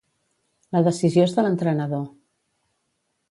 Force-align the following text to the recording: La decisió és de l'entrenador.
La 0.75 0.81
decisió 0.87 1.27
és 1.29 1.35
de 1.39 1.45
l'entrenador. 1.47 2.03